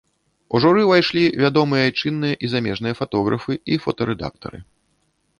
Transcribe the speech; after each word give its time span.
У 0.55 0.59
журы 0.63 0.83
ўвайшлі 0.85 1.23
вядомыя 1.43 1.81
айчынныя 1.89 2.35
і 2.47 2.49
замежныя 2.53 2.97
фатографы 3.01 3.53
і 3.75 3.77
фотарэдактары. 3.83 4.59